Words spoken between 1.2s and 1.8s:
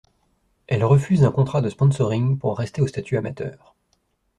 un contrat de